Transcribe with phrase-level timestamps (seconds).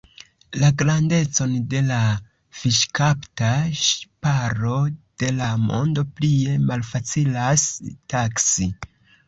[0.61, 1.99] La grandecon de la
[2.61, 3.51] fiŝkapta
[3.83, 4.81] ŝiparo
[5.25, 7.71] de la mondo plie malfacilas
[8.17, 8.73] taksi.